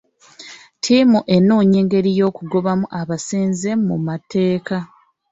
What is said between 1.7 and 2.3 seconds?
engeri